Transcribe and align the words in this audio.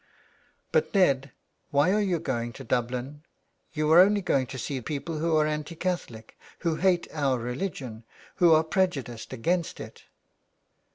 *' 0.37 0.71
But, 0.71 0.95
Ned, 0.95 1.31
why 1.69 1.91
are 1.93 2.01
you 2.01 2.17
going 2.17 2.53
to 2.53 2.63
Dublin? 2.63 3.21
You 3.73 3.91
are 3.91 3.99
only 3.99 4.23
going 4.23 4.47
to 4.47 4.57
see 4.57 4.81
people 4.81 5.19
who 5.19 5.35
are 5.37 5.45
anti 5.45 5.75
Catholic, 5.75 6.39
who 6.61 6.77
hate 6.77 7.07
our 7.13 7.37
religion, 7.37 8.03
who 8.37 8.51
are 8.51 8.63
prejudiced 8.63 9.31
against 9.31 9.79
it." 9.79 10.05